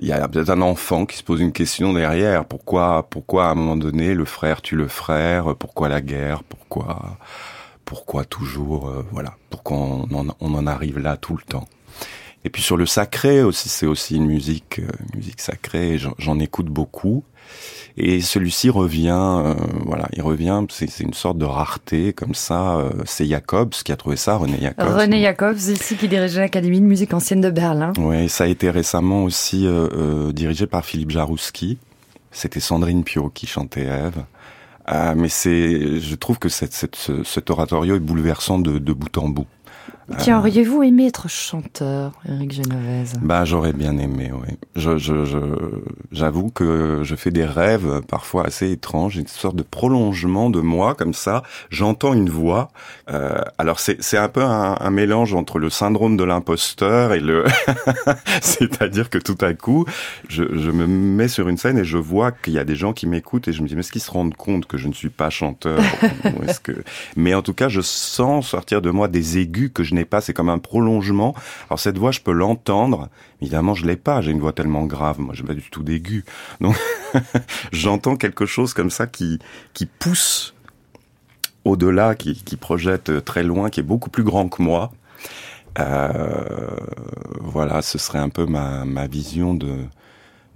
il 0.01 0.07
y 0.07 0.12
a 0.12 0.27
peut-être 0.27 0.50
un 0.50 0.62
enfant 0.62 1.05
qui 1.05 1.17
se 1.17 1.24
pose 1.24 1.41
une 1.41 1.51
question 1.51 1.93
derrière. 1.93 2.45
Pourquoi, 2.45 3.07
pourquoi 3.09 3.48
à 3.48 3.51
un 3.51 3.55
moment 3.55 3.77
donné 3.77 4.13
le 4.13 4.25
frère 4.25 4.62
tue 4.62 4.75
le 4.75 4.88
frère? 4.88 5.55
Pourquoi 5.55 5.89
la 5.89 6.01
guerre? 6.01 6.43
Pourquoi, 6.43 7.17
pourquoi 7.86 8.25
toujours 8.25 8.89
euh, 8.89 9.05
Voilà. 9.12 9.36
Pourquoi 9.50 9.77
on 9.77 10.03
en, 10.13 10.27
on 10.39 10.53
en 10.53 10.67
arrive 10.67 11.00
là 11.00 11.17
tout 11.17 11.36
le 11.36 11.43
temps? 11.43 11.67
Et 12.46 12.50
puis 12.50 12.62
sur 12.62 12.77
le 12.77 12.86
sacré 12.86 13.43
aussi, 13.43 13.67
c'est 13.69 13.86
aussi 13.86 14.15
une 14.15 14.25
musique, 14.25 14.79
euh, 14.79 14.88
musique 15.15 15.41
sacrée. 15.41 15.98
J'en, 16.17 16.39
écoute 16.39 16.67
beaucoup. 16.67 17.24
Et 17.98 18.22
celui-ci 18.22 18.69
revient, 18.69 19.10
euh, 19.43 19.55
voilà, 19.86 20.08
il 20.13 20.22
revient. 20.22 20.63
C'est, 20.69 21.00
une 21.01 21.13
sorte 21.13 21.38
de 21.38 21.43
rareté 21.46 22.13
comme 22.13 22.34
ça. 22.34 22.77
euh, 22.77 22.91
c'est 23.05 23.25
Jacobs 23.25 23.72
qui 23.84 23.91
a 23.91 23.98
trouvé 23.98 24.15
ça, 24.15 24.38
René 24.38 24.58
Jacobs. 24.62 24.88
René 24.88 25.22
Jacobs, 25.22 25.58
ici, 25.58 25.96
qui 25.98 26.08
dirigeait 26.08 26.39
l'Académie 26.39 26.79
de 26.79 26.86
musique 26.86 27.13
ancienne 27.13 27.41
de 27.41 27.50
Berlin. 27.50 27.91
Oui, 27.98 28.29
ça 28.29 28.46
a 28.46 28.48
été 28.48 28.69
récemment 28.69 29.24
aussi 29.25 29.67
euh, 29.67 29.89
euh, 29.93 30.31
dirigé 30.31 30.65
par 30.65 30.86
Philippe 30.86 31.12
Jarouski. 31.12 31.77
C'était 32.31 32.60
Sandrine 32.62 33.03
Pio 33.03 33.29
qui 33.34 33.48
chantait 33.48 33.84
Ève. 33.86 34.24
Euh, 34.91 35.13
mais 35.17 35.29
c'est, 35.29 36.00
je 36.00 36.15
trouve 36.15 36.39
que 36.39 36.50
cette, 36.50 36.74
cette- 36.74 36.96
ce- 36.96 37.24
cet 37.24 37.50
oratorio 37.50 37.96
est 37.96 38.00
bouleversant 38.00 38.60
de, 38.60 38.77
de 38.79 38.93
bout 38.93 39.15
en 39.17 39.27
bout. 39.29 39.46
Tiens, 40.17 40.39
auriez-vous 40.39 40.83
aimé 40.83 41.07
être 41.07 41.29
chanteur, 41.29 42.13
Éric 42.27 42.51
Genovese 42.51 43.13
Bah, 43.21 43.45
j'aurais 43.45 43.73
bien 43.73 43.97
aimé, 43.97 44.31
oui. 44.33 44.55
Je, 44.75 44.97
je, 44.97 45.25
je, 45.25 45.37
j'avoue 46.11 46.49
que 46.49 47.01
je 47.03 47.15
fais 47.15 47.31
des 47.31 47.45
rêves 47.45 48.01
parfois 48.07 48.45
assez 48.45 48.71
étranges, 48.71 49.17
une 49.17 49.27
sorte 49.27 49.55
de 49.55 49.63
prolongement 49.63 50.49
de 50.49 50.61
moi 50.61 50.95
comme 50.95 51.13
ça. 51.13 51.43
J'entends 51.69 52.13
une 52.13 52.29
voix. 52.29 52.69
Euh, 53.09 53.41
alors 53.57 53.79
c'est, 53.79 54.01
c'est 54.01 54.17
un 54.17 54.29
peu 54.29 54.43
un, 54.43 54.77
un 54.79 54.89
mélange 54.91 55.33
entre 55.33 55.59
le 55.59 55.69
syndrome 55.69 56.17
de 56.17 56.23
l'imposteur 56.23 57.13
et 57.13 57.19
le, 57.19 57.45
c'est-à-dire 58.41 59.09
que 59.09 59.17
tout 59.17 59.37
à 59.41 59.53
coup, 59.53 59.85
je, 60.27 60.43
je 60.53 60.71
me 60.71 60.87
mets 60.87 61.27
sur 61.27 61.49
une 61.49 61.57
scène 61.57 61.77
et 61.77 61.85
je 61.85 61.97
vois 61.97 62.31
qu'il 62.31 62.53
y 62.53 62.59
a 62.59 62.63
des 62.63 62.75
gens 62.75 62.93
qui 62.93 63.07
m'écoutent 63.07 63.47
et 63.47 63.53
je 63.53 63.61
me 63.61 63.67
dis 63.67 63.75
mais 63.75 63.81
est-ce 63.81 63.91
qu'ils 63.91 64.01
se 64.01 64.11
rendent 64.11 64.35
compte 64.35 64.65
que 64.65 64.77
je 64.77 64.87
ne 64.87 64.93
suis 64.93 65.09
pas 65.09 65.29
chanteur? 65.29 65.79
Ou 66.25 66.43
est-ce 66.43 66.59
que 66.59 66.83
mais 67.15 67.33
en 67.33 67.41
tout 67.41 67.53
cas 67.53 67.69
je 67.69 67.81
sens 67.81 68.47
sortir 68.47 68.81
de 68.81 68.89
moi 68.89 69.07
des 69.07 69.37
aigus 69.37 69.71
que 69.73 69.83
je 69.83 69.93
n'ai 69.95 69.98
pas 70.05 70.21
c'est 70.21 70.33
comme 70.33 70.49
un 70.49 70.59
prolongement. 70.59 71.35
Alors 71.69 71.79
cette 71.79 71.97
voix 71.97 72.11
je 72.11 72.19
peux 72.21 72.31
l'entendre. 72.31 73.09
Évidemment 73.41 73.73
je 73.73 73.85
l'ai 73.85 73.95
pas. 73.97 74.21
J'ai 74.21 74.31
une 74.31 74.39
voix 74.39 74.53
tellement 74.53 74.85
grave. 74.85 75.19
Moi 75.19 75.33
j'ai 75.33 75.43
pas 75.43 75.53
du 75.53 75.61
tout 75.69 75.83
d'aigus 75.83 76.23
donc 76.61 76.75
j'entends 77.71 78.15
quelque 78.15 78.45
chose 78.45 78.73
comme 78.73 78.89
ça 78.89 79.07
qui 79.07 79.39
qui 79.73 79.85
pousse 79.85 80.53
au-delà 81.65 82.15
qui, 82.15 82.41
qui 82.43 82.55
projette 82.57 83.23
très 83.25 83.43
loin 83.43 83.69
qui 83.69 83.79
est 83.79 83.83
beaucoup 83.83 84.09
plus 84.09 84.23
grand 84.23 84.47
que 84.49 84.61
moi. 84.61 84.91
Euh, 85.77 86.69
voilà, 87.39 87.81
ce 87.81 87.97
serait 87.97 88.19
un 88.19 88.29
peu 88.29 88.45
ma, 88.45 88.85
ma 88.85 89.07
vision 89.07 89.53
de 89.53 89.77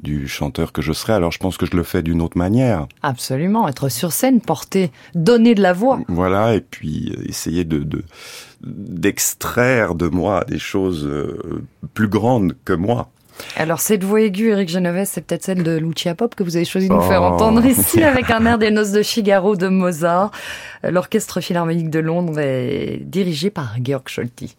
du 0.01 0.27
chanteur 0.27 0.73
que 0.73 0.81
je 0.81 0.91
serais. 0.91 1.13
Alors 1.13 1.31
je 1.31 1.37
pense 1.37 1.55
que 1.55 1.65
je 1.65 1.77
le 1.77 1.83
fais 1.83 2.01
d'une 2.01 2.21
autre 2.21 2.37
manière. 2.37 2.87
Absolument, 3.03 3.67
être 3.69 3.87
sur 3.89 4.11
scène, 4.11 4.41
porter, 4.41 4.91
donner 5.15 5.55
de 5.55 5.61
la 5.61 5.71
voix. 5.71 6.01
Voilà, 6.09 6.55
et 6.55 6.61
puis 6.61 7.13
euh, 7.17 7.23
essayer 7.29 7.63
de 7.63 7.79
de- 7.79 8.03
d'extraire 8.63 9.95
de 9.95 10.07
moi 10.07 10.43
des 10.47 10.59
choses 10.59 11.05
euh, 11.05 11.63
plus 11.93 12.07
grandes 12.07 12.55
que 12.65 12.73
moi. 12.73 13.09
Alors 13.57 13.79
cette 13.79 14.03
voix 14.03 14.21
aiguë, 14.21 14.49
Éric 14.51 14.69
Genovese, 14.69 15.09
c'est 15.09 15.21
peut-être 15.25 15.43
celle 15.43 15.63
de 15.63 15.75
Lucia 15.77 16.13
Pop 16.13 16.35
que 16.35 16.43
vous 16.43 16.55
avez 16.55 16.65
choisi 16.65 16.87
de 16.87 16.93
nous 16.93 16.99
Oh. 16.99 17.07
faire 17.07 17.23
entendre 17.23 17.65
ici 17.65 18.03
avec 18.03 18.29
un 18.29 18.45
air 18.45 18.57
des 18.59 18.69
Noces 18.69 18.91
de 18.91 19.01
Figaro 19.01 19.55
de 19.55 19.67
Mozart. 19.67 20.31
L'Orchestre 20.83 21.41
Philharmonique 21.41 21.89
de 21.89 21.99
Londres 21.99 22.39
est 22.39 23.01
dirigé 23.03 23.49
par 23.49 23.75
Georg 23.83 24.07
Scholti. 24.07 24.55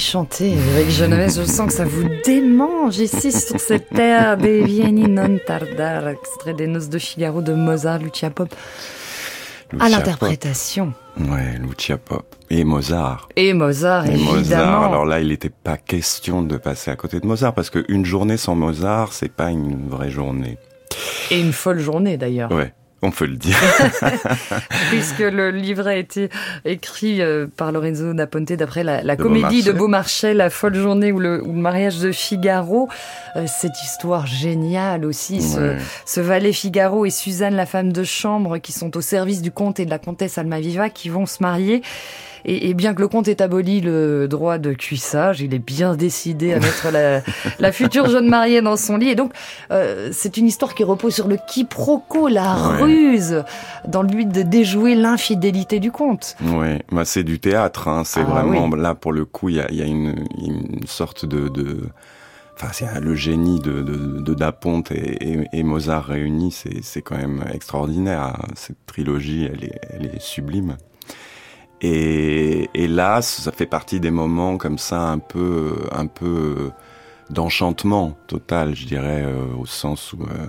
Chantez, 0.00 0.52
Éric 0.52 0.90
Genovese. 0.90 1.40
Je 1.40 1.46
sens 1.46 1.66
que 1.68 1.72
ça 1.74 1.84
vous 1.84 2.08
démange 2.24 2.98
ici 2.98 3.30
sur 3.30 3.60
cette 3.60 3.90
terre 3.90 4.36
des 4.38 4.64
Vieni 4.64 5.02
non 5.08 5.38
tardar, 5.46 6.08
extrait 6.08 6.54
des 6.54 6.66
Noces 6.66 6.88
de 6.88 6.98
Figaro 6.98 7.42
de 7.42 7.52
Mozart, 7.52 7.98
Lucia 7.98 8.30
Pop, 8.30 8.48
à 9.72 9.74
Lucia 9.74 9.88
l'interprétation. 9.90 10.92
Pop. 11.16 11.28
Ouais, 11.30 11.58
Lucia 11.60 11.98
Pop 11.98 12.34
et 12.48 12.64
Mozart. 12.64 13.28
Et 13.36 13.52
Mozart, 13.52 14.06
Et 14.06 14.12
évidemment. 14.14 14.32
Mozart. 14.34 14.84
Alors 14.84 15.04
là, 15.04 15.20
il 15.20 15.28
n'était 15.28 15.50
pas 15.50 15.76
question 15.76 16.42
de 16.42 16.56
passer 16.56 16.90
à 16.90 16.96
côté 16.96 17.20
de 17.20 17.26
Mozart 17.26 17.52
parce 17.52 17.68
qu'une 17.68 18.04
journée 18.06 18.38
sans 18.38 18.54
Mozart, 18.54 19.12
c'est 19.12 19.30
pas 19.32 19.50
une 19.50 19.86
vraie 19.88 20.10
journée. 20.10 20.56
Et 21.30 21.40
une 21.40 21.52
folle 21.52 21.78
journée 21.78 22.16
d'ailleurs. 22.16 22.50
Ouais. 22.50 22.72
On 23.02 23.10
peut 23.10 23.26
le 23.26 23.36
dire. 23.36 23.56
Puisque 24.90 25.20
le 25.20 25.50
livre 25.50 25.86
a 25.86 25.94
été 25.94 26.28
écrit 26.64 27.22
euh, 27.22 27.46
par 27.56 27.72
Lorenzo 27.72 28.12
da 28.12 28.26
Ponte 28.26 28.52
d'après 28.52 28.84
la, 28.84 29.02
la 29.02 29.16
comédie 29.16 29.62
de 29.62 29.72
Beaumarchais, 29.72 30.34
La 30.34 30.50
folle 30.50 30.74
journée 30.74 31.10
ou 31.10 31.18
le, 31.18 31.42
ou 31.42 31.52
le 31.52 31.60
mariage 31.60 31.98
de 31.98 32.12
Figaro. 32.12 32.88
Euh, 33.36 33.46
cette 33.46 33.82
histoire 33.82 34.26
géniale 34.26 35.04
aussi, 35.04 35.40
ce 36.04 36.20
valet 36.20 36.52
Figaro 36.52 37.06
et 37.06 37.10
Suzanne, 37.10 37.54
la 37.54 37.66
femme 37.66 37.92
de 37.92 38.04
chambre, 38.04 38.58
qui 38.58 38.72
sont 38.72 38.96
au 38.96 39.00
service 39.00 39.40
du 39.40 39.50
comte 39.50 39.80
et 39.80 39.86
de 39.86 39.90
la 39.90 39.98
comtesse 39.98 40.36
Almaviva, 40.36 40.90
qui 40.90 41.08
vont 41.08 41.26
se 41.26 41.42
marier. 41.42 41.82
Et, 42.44 42.68
et 42.70 42.74
bien 42.74 42.94
que 42.94 43.00
le 43.00 43.08
comte 43.08 43.28
ait 43.28 43.42
aboli 43.42 43.80
le 43.80 44.28
droit 44.28 44.58
de 44.58 44.72
cuissage, 44.72 45.40
il 45.40 45.54
est 45.54 45.58
bien 45.58 45.94
décidé 45.94 46.52
à 46.54 46.60
mettre 46.60 46.90
la, 46.92 47.20
la 47.58 47.72
future 47.72 48.08
jeune 48.08 48.28
mariée 48.28 48.62
dans 48.62 48.76
son 48.76 48.96
lit. 48.96 49.08
Et 49.10 49.14
donc, 49.14 49.32
euh, 49.70 50.10
c'est 50.12 50.36
une 50.36 50.46
histoire 50.46 50.74
qui 50.74 50.84
repose 50.84 51.14
sur 51.14 51.28
le 51.28 51.36
quiproquo, 51.48 52.28
la 52.28 52.56
Ouais. 52.70 52.82
ruse, 52.82 53.44
dans 53.86 54.02
le 54.02 54.08
but 54.08 54.28
de 54.28 54.42
déjouer 54.42 54.94
l'infidélité 54.94 55.80
du 55.80 55.90
comte. 55.92 56.36
Oui, 56.42 56.78
bah 56.92 57.04
c'est 57.04 57.24
du 57.24 57.38
théâtre. 57.40 57.88
Hein. 57.88 58.02
C'est 58.04 58.20
Ah 58.20 58.24
vraiment 58.24 58.68
oui. 58.68 58.80
là 58.80 58.94
pour 58.94 59.12
le 59.12 59.24
coup, 59.24 59.48
il 59.48 59.56
y 59.56 59.60
a, 59.60 59.70
il 59.70 59.76
y 59.76 59.82
a 59.82 59.86
une, 59.86 60.24
une 60.38 60.86
sorte 60.86 61.24
de, 61.26 61.48
de... 61.48 61.80
enfin, 62.56 62.68
c'est 62.72 62.86
le 63.00 63.14
génie 63.14 63.60
de, 63.60 63.82
de, 63.82 64.20
de 64.20 64.34
Daponte 64.34 64.90
et, 64.92 65.32
et, 65.32 65.38
et 65.52 65.62
Mozart 65.62 66.04
réunis. 66.06 66.52
C'est, 66.52 66.82
c'est 66.82 67.02
quand 67.02 67.16
même 67.16 67.44
extraordinaire. 67.52 68.20
hein. 68.22 68.38
Cette 68.54 68.84
trilogie, 68.86 69.48
elle 69.52 69.64
est, 69.64 69.80
elle 69.90 70.06
est 70.06 70.20
sublime. 70.20 70.76
Et, 71.82 72.68
et 72.74 72.88
là, 72.88 73.22
ça 73.22 73.52
fait 73.52 73.66
partie 73.66 74.00
des 74.00 74.10
moments 74.10 74.58
comme 74.58 74.78
ça, 74.78 75.00
un 75.08 75.18
peu, 75.18 75.76
un 75.92 76.06
peu 76.06 76.70
d'enchantement 77.30 78.16
total, 78.26 78.74
je 78.74 78.86
dirais, 78.86 79.22
euh, 79.24 79.44
au 79.58 79.66
sens 79.66 80.12
où 80.12 80.22
euh, 80.24 80.46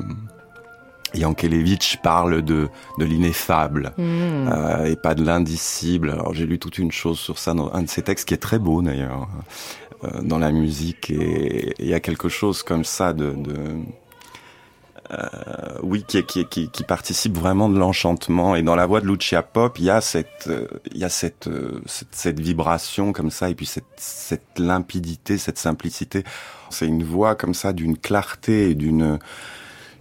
Yankelevitch 1.13 1.97
parle 1.97 2.41
de, 2.41 2.69
de 2.97 3.05
l'ineffable 3.05 3.93
Mmh. 3.97 4.03
euh, 4.51 4.85
et 4.85 4.95
pas 4.95 5.13
de 5.13 5.23
l'indicible. 5.23 6.09
Alors 6.11 6.33
j'ai 6.33 6.45
lu 6.45 6.59
toute 6.59 6.77
une 6.77 6.91
chose 6.91 7.19
sur 7.19 7.37
ça 7.37 7.53
dans 7.53 7.71
un 7.73 7.83
de 7.83 7.89
ses 7.89 8.01
textes 8.01 8.27
qui 8.27 8.33
est 8.33 8.37
très 8.37 8.59
beau 8.59 8.81
d'ailleurs 8.81 9.27
euh, 10.03 10.21
dans 10.21 10.39
la 10.39 10.51
musique 10.51 11.09
et 11.11 11.73
il 11.79 11.87
y 11.87 11.93
a 11.93 11.99
quelque 11.99 12.29
chose 12.29 12.63
comme 12.63 12.83
ça 12.85 13.13
de, 13.13 13.31
de 13.31 13.51
euh, 13.51 13.73
oui 15.83 16.03
qui, 16.07 16.23
qui, 16.23 16.45
qui, 16.45 16.69
qui 16.69 16.83
participe 16.83 17.37
vraiment 17.37 17.69
de 17.69 17.77
l'enchantement. 17.77 18.55
Et 18.55 18.63
dans 18.63 18.75
la 18.75 18.85
voix 18.85 19.01
de 19.01 19.07
Lucia 19.07 19.43
Pop 19.43 19.77
il 19.79 19.85
y 19.85 19.89
a 19.89 20.01
cette 20.01 20.47
euh, 20.47 20.67
il 20.91 20.97
y 20.99 21.03
a 21.03 21.07
euh, 21.47 21.81
cette 21.85 22.07
cette 22.11 22.39
vibration 22.39 23.11
comme 23.11 23.31
ça 23.31 23.49
et 23.49 23.55
puis 23.55 23.65
cette 23.65 23.85
cette 23.97 24.59
limpidité 24.59 25.37
cette 25.37 25.57
simplicité. 25.57 26.23
C'est 26.69 26.87
une 26.87 27.03
voix 27.03 27.35
comme 27.35 27.53
ça 27.53 27.73
d'une 27.73 27.97
clarté 27.97 28.69
et 28.69 28.75
d'une 28.75 29.19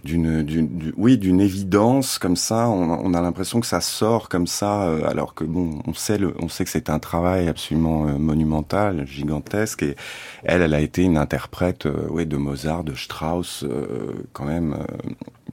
d'une, 0.03 0.43
d'une, 0.43 0.67
du- 0.77 0.93
oui, 0.97 1.17
d'une 1.17 1.39
évidence 1.41 2.17
comme 2.17 2.35
ça. 2.35 2.69
On, 2.69 2.89
on 2.89 3.13
a 3.13 3.21
l'impression 3.21 3.59
que 3.59 3.67
ça 3.67 3.81
sort 3.81 4.29
comme 4.29 4.47
ça, 4.47 4.83
euh, 4.83 5.07
alors 5.07 5.33
que 5.33 5.43
bon, 5.43 5.79
on 5.87 5.93
sait, 5.93 6.17
le, 6.17 6.33
on 6.39 6.49
sait 6.49 6.63
que 6.63 6.69
c'est 6.69 6.89
un 6.89 6.99
travail 6.99 7.47
absolument 7.47 8.07
euh, 8.07 8.17
monumental, 8.17 9.05
gigantesque. 9.07 9.83
Et 9.83 9.95
elle, 10.43 10.61
elle 10.61 10.73
a 10.73 10.79
été 10.81 11.03
une 11.03 11.17
interprète, 11.17 11.85
euh, 11.85 12.25
de 12.25 12.37
Mozart, 12.37 12.83
de 12.83 12.93
Strauss, 12.95 13.63
euh, 13.63 14.13
quand 14.33 14.45
même 14.45 14.73
euh, 14.73 15.09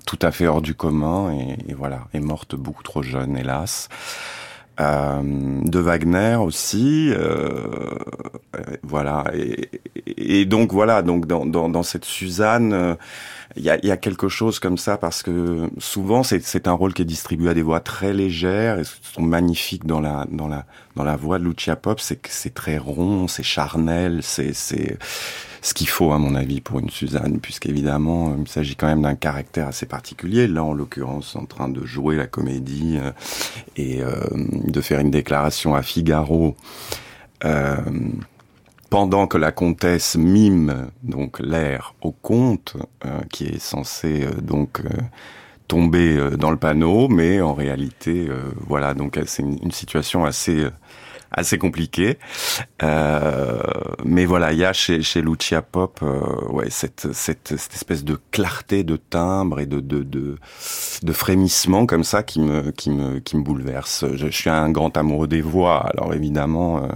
tout 0.07 0.19
à 0.23 0.31
fait 0.31 0.47
hors 0.47 0.63
du 0.63 0.75
commun. 0.75 1.33
Et, 1.33 1.71
et 1.71 1.75
voilà, 1.75 2.09
est 2.15 2.21
morte 2.21 2.55
beaucoup 2.55 2.83
trop 2.83 3.03
jeune, 3.03 3.37
hélas. 3.37 3.89
Euh, 4.81 5.21
de 5.65 5.79
Wagner 5.81 6.37
aussi, 6.37 7.11
euh, 7.11 7.97
euh, 8.57 8.63
voilà. 8.85 9.25
Et, 10.17 10.45
donc 10.45 10.73
voilà, 10.73 11.03
donc 11.03 11.27
dans, 11.27 11.47
dans, 11.47 11.69
dans 11.69 11.83
cette 11.83 12.05
Suzanne, 12.05 12.73
euh, 12.73 12.95
il 13.57 13.65
y, 13.65 13.71
a, 13.71 13.85
y 13.85 13.91
a 13.91 13.97
quelque 13.97 14.29
chose 14.29 14.61
comme 14.61 14.79
ça 14.79 14.97
parce 14.97 15.25
que 15.25 15.69
souvent 15.79 16.23
c'est 16.23 16.69
un 16.69 16.73
rôle 16.73 16.95
qui 16.95 17.03
est 17.03 17.07
distribué 17.07 17.51
à 17.51 17.55
des 17.55 17.63
voix 17.63 17.81
très 17.81 18.13
légères 18.13 18.79
et 18.79 18.85
ce 18.85 18.95
sont 19.03 19.23
magnifiques 19.23 19.85
dans 19.85 20.01
la 20.01 20.27
dans 20.31 20.47
la 20.47 20.65
dans 20.95 21.03
la 21.03 21.17
voix 21.17 21.39
de 21.41 21.45
Lucia 21.45 21.75
Pop, 21.75 21.99
c'est 21.99 22.17
que 22.17 22.29
c'est 22.31 22.55
très 22.55 22.79
rond, 22.79 23.27
c'est 23.27 23.43
charnel, 23.43 24.21
c'est 24.23 24.53
c'est 24.53 24.99
ce 25.63 25.75
qu'il 25.75 25.89
faut 25.89 26.13
à 26.13 26.19
mon 26.19 26.35
avis 26.35 26.61
pour 26.61 26.79
une 26.79 26.91
Suzanne, 26.91 27.41
puisqu'évidemment 27.41 28.37
il 28.39 28.49
s'agit 28.49 28.77
quand 28.77 28.87
même 28.87 29.03
d'un 29.03 29.15
caractère 29.15 29.69
assez 29.69 29.87
particulier. 29.87 30.47
Là 30.47 30.65
en 30.65 30.73
l'occurrence 30.73 31.37
en 31.37 31.47
train 31.47 31.69
de 31.69 31.85
jouer 31.85 32.17
la 32.17 32.27
comédie 32.27 32.99
euh, 33.01 33.13
et 33.77 34.03
euh, 34.03 34.13
de 34.33 34.81
faire 34.81 35.01
une 35.01 35.11
déclaration 35.11 35.75
à 35.75 35.83
Figaro. 35.83 36.57
Euh, 37.45 37.77
pendant 38.91 39.27
que 39.27 39.37
la 39.37 39.53
comtesse 39.53 40.17
mime 40.17 40.91
donc 41.03 41.41
l'air 41.41 41.95
au 42.01 42.13
comte, 42.13 42.77
euh, 43.05 43.21
qui 43.31 43.45
est 43.45 43.59
censé 43.59 44.25
euh, 44.25 44.41
donc 44.41 44.81
euh, 44.81 44.89
tomber 45.69 46.17
euh, 46.17 46.37
dans 46.37 46.51
le 46.51 46.57
panneau, 46.57 47.09
mais 47.09 47.41
en 47.41 47.55
réalité, 47.55 48.27
euh, 48.29 48.41
voilà, 48.67 48.95
donc 48.95 49.21
c'est 49.27 49.43
une, 49.43 49.71
situation 49.71 50.25
assez 50.25 50.65
euh, 50.65 50.71
assez 51.31 51.59
compliquée. 51.59 52.19
Euh, 52.83 53.61
mais 54.05 54.25
voilà, 54.25 54.53
il 54.53 54.59
y 54.59 54.65
a 54.65 54.73
chez, 54.73 55.03
chez 55.03 55.21
Lucia 55.23 55.63
Pop, 55.63 56.01
euh, 56.03 56.21
ouais, 56.51 56.71
cette, 56.71 57.13
cette, 57.13 57.57
cette 57.57 57.75
espèce 57.75 58.05
de 58.05 58.19
clarté 58.31 58.85
de 58.85 58.97
timbre 58.97 59.61
et 59.61 59.67
de, 59.67 59.81
de, 59.81 60.03
de, 60.03 60.37
de 61.03 61.13
frémissement 61.13 61.87
comme 61.87 62.05
ça 62.05 62.23
qui 62.23 62.41
me, 62.41 62.71
qui 62.71 62.91
me, 62.91 63.19
qui 63.21 63.37
me 63.37 63.43
bouleverse. 63.43 64.05
Je, 64.15 64.29
suis 64.29 64.51
un 64.51 64.71
grand 64.71 64.97
amoureux 64.97 65.29
des 65.29 65.43
voix, 65.43 65.87
alors 65.87 66.15
évidemment. 66.15 66.85
Euh, 66.85 66.89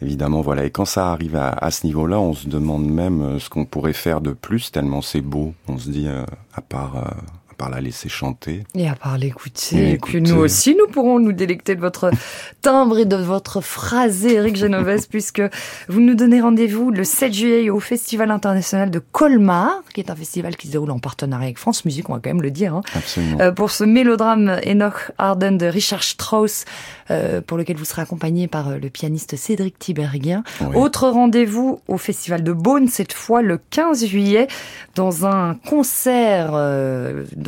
Évidemment, 0.00 0.42
voilà. 0.42 0.64
Et 0.64 0.70
quand 0.70 0.84
ça 0.84 1.10
arrive 1.10 1.34
à, 1.34 1.48
à 1.48 1.72
ce 1.72 1.84
niveau-là, 1.84 2.20
on 2.20 2.32
se 2.32 2.46
demande 2.46 2.88
même 2.88 3.20
euh, 3.20 3.38
ce 3.40 3.50
qu'on 3.50 3.64
pourrait 3.64 3.92
faire 3.92 4.20
de 4.20 4.30
plus, 4.30 4.70
tellement 4.70 5.02
c'est 5.02 5.20
beau. 5.22 5.54
On 5.66 5.76
se 5.76 5.90
dit, 5.90 6.06
euh, 6.06 6.24
à 6.54 6.60
part, 6.60 7.12
part 7.58 7.68
la 7.70 7.80
laisser 7.80 8.08
chanter. 8.08 8.64
Et 8.74 8.88
à 8.88 8.94
part 8.94 9.18
l'écouter, 9.18 9.76
Et 9.76 9.92
écouter. 9.94 10.20
nous 10.20 10.36
aussi, 10.36 10.74
nous 10.78 10.86
pourrons 10.86 11.18
nous 11.18 11.32
délecter 11.32 11.74
de 11.74 11.80
votre 11.80 12.10
timbre 12.62 12.98
et 12.98 13.04
de 13.04 13.16
votre 13.16 13.60
phrasé, 13.60 14.34
Eric 14.34 14.56
Genovès, 14.56 15.06
puisque 15.10 15.42
vous 15.88 16.00
nous 16.00 16.14
donnez 16.14 16.40
rendez-vous 16.40 16.90
le 16.90 17.04
7 17.04 17.32
juillet 17.34 17.68
au 17.70 17.80
Festival 17.80 18.30
international 18.30 18.90
de 18.90 19.00
Colmar, 19.00 19.82
qui 19.92 20.00
est 20.00 20.10
un 20.10 20.16
festival 20.16 20.56
qui 20.56 20.68
se 20.68 20.72
déroule 20.72 20.90
en 20.92 20.98
partenariat 21.00 21.46
avec 21.46 21.58
France 21.58 21.84
Musique, 21.84 22.08
on 22.08 22.14
va 22.14 22.20
quand 22.22 22.30
même 22.30 22.42
le 22.42 22.50
dire, 22.50 22.74
hein, 22.74 22.82
Absolument. 22.94 23.40
euh, 23.40 23.52
pour 23.52 23.70
ce 23.70 23.84
mélodrame 23.84 24.60
Enoch 24.66 25.10
Arden 25.18 25.58
de 25.58 25.66
Richard 25.66 26.02
Strauss, 26.04 26.64
euh, 27.10 27.40
pour 27.40 27.58
lequel 27.58 27.76
vous 27.76 27.84
serez 27.84 28.02
accompagné 28.02 28.46
par 28.48 28.68
euh, 28.68 28.78
le 28.78 28.88
pianiste 28.88 29.36
Cédric 29.36 29.78
Tiberghien. 29.78 30.44
Autre 30.74 31.08
rendez-vous 31.08 31.80
au 31.88 31.98
Festival 31.98 32.44
de 32.44 32.52
Beaune, 32.52 32.86
cette 32.88 33.12
fois 33.12 33.42
le 33.42 33.58
15 33.70 34.06
juillet, 34.06 34.46
dans 34.94 35.26
un 35.26 35.54
concert 35.66 36.50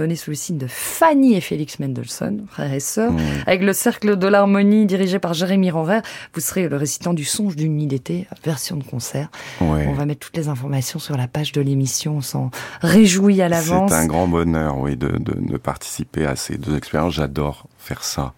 donné 0.01 0.17
sous 0.17 0.31
le 0.31 0.37
signe 0.37 0.57
de 0.57 0.67
Fanny 0.67 1.35
et 1.35 1.41
Félix 1.43 1.79
Mendelssohn, 1.79 2.47
frères 2.49 2.73
et 2.73 2.81
sœurs, 2.81 3.13
avec 3.47 3.61
le 3.61 3.75
Cercle 3.75 4.17
de 4.17 4.27
l'Harmonie 4.27 4.87
dirigé 4.87 5.19
par 5.19 5.35
Jérémy 5.35 5.71
Renvers. 5.71 6.01
Vous 6.35 6.41
serez 6.41 6.69
le 6.69 6.77
récitant 6.77 7.13
du 7.13 7.25
Songe 7.25 7.55
d'une 7.55 7.77
nuit 7.77 7.87
d'été, 7.87 8.27
version 8.43 8.77
de 8.77 8.85
concert. 8.85 9.31
Ouais. 9.61 9.87
On 9.89 9.93
va 9.93 10.07
mettre 10.07 10.21
toutes 10.21 10.37
les 10.39 10.49
informations 10.49 10.99
sur 10.99 11.19
la 11.19 11.29
page 11.29 11.53
de 11.53 11.61
l'émission, 11.61 12.17
on 12.17 12.21
s'en 12.23 12.51
réjouit 12.81 13.43
à 13.43 13.49
l'avance. 13.51 13.91
C'est 13.91 13.97
un 13.99 14.07
grand 14.07 14.27
bonheur, 14.27 14.79
oui, 14.79 14.97
de, 14.97 15.09
de, 15.09 15.35
de 15.39 15.57
participer 15.59 16.25
à 16.25 16.35
ces 16.35 16.57
deux 16.57 16.77
expériences. 16.77 17.15
J'adore 17.15 17.67
faire 17.79 18.03
ça. 18.03 18.33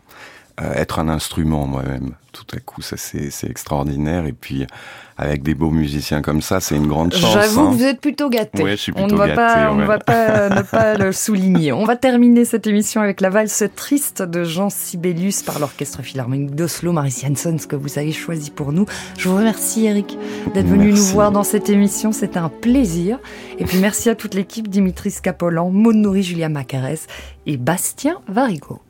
Euh, 0.63 0.75
être 0.75 0.99
un 0.99 1.09
instrument 1.09 1.67
moi-même, 1.67 2.13
tout 2.33 2.45
à 2.55 2.61
coup, 2.61 2.83
ça 2.83 2.97
c'est 2.97 3.31
c'est 3.31 3.51
extraordinaire. 3.51 4.27
Et 4.27 4.33
puis 4.33 4.67
avec 5.17 5.43
des 5.43 5.55
beaux 5.55 5.71
musiciens 5.71 6.23
comme 6.23 6.41
ça, 6.41 6.61
c'est 6.61 6.77
une 6.77 6.87
grande 6.87 7.13
chance. 7.15 7.33
J'avoue 7.33 7.61
hein. 7.61 7.71
que 7.71 7.77
vous 7.77 7.85
êtes 7.85 8.01
plutôt 8.01 8.29
gâté. 8.29 8.63
Ouais, 8.63 8.73
je 8.73 8.77
suis 8.77 8.93
on 8.95 9.07
ne 9.09 9.15
va 9.17 9.29
pas, 9.29 9.73
on 9.73 9.85
va 9.87 9.99
pas 9.99 10.49
ne 10.57 10.63
pas 10.63 10.95
le 10.95 11.13
souligner. 11.13 11.73
On 11.73 11.85
va 11.85 11.97
terminer 11.97 12.45
cette 12.45 12.67
émission 12.67 13.01
avec 13.01 13.21
la 13.21 13.31
valse 13.31 13.65
triste 13.75 14.23
de 14.23 14.45
Jean 14.45 14.71
Sibelius 14.71 15.43
par 15.43 15.59
l'orchestre 15.59 16.03
philharmonique 16.03 16.55
d'Oslo, 16.55 16.93
Maris 16.93 17.23
Jansson, 17.23 17.57
ce 17.59 17.67
que 17.67 17.77
vous 17.77 17.99
avez 17.99 18.13
choisi 18.13 18.51
pour 18.51 18.73
nous. 18.73 18.87
Je 19.19 19.29
vous 19.29 19.37
remercie 19.37 19.87
Eric 19.87 20.17
d'être 20.55 20.69
venu 20.69 20.93
nous 20.93 21.05
voir 21.07 21.33
dans 21.33 21.45
cette 21.45 21.71
émission, 21.71 22.13
c'était 22.13 22.39
un 22.39 22.51
plaisir. 22.51 23.19
Et 23.59 23.65
puis 23.65 23.79
merci 23.79 24.11
à 24.11 24.15
toute 24.15 24.35
l'équipe, 24.35 24.69
Dimitri 24.69 25.11
Scapolan, 25.11 25.71
Maud 25.71 25.97
Nourri, 25.97 26.23
Julia 26.23 26.49
Macarès 26.49 27.07
et 27.47 27.57
Bastien 27.57 28.21
Varigo. 28.29 28.81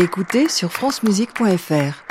Réécouter 0.00 0.48
sur 0.48 0.72
francemusique.fr. 0.72 2.09